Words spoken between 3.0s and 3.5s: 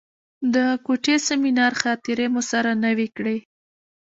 کړې.